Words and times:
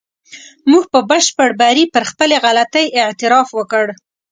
موږ 0.71 0.83
په 0.93 0.99
بشپړ 1.09 1.49
بري 1.61 1.83
پر 1.93 2.03
خپلې 2.09 2.35
غلطۍ 2.45 2.85
اعتراف 3.01 3.47
وکړ. 3.53 3.85